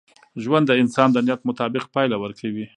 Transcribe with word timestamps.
ژوند 0.43 0.65
د 0.67 0.71
انسان 0.81 1.09
د 1.11 1.17
نیت 1.27 1.41
مطابق 1.49 1.83
پایله 1.93 2.17
ورکوي. 2.23 2.65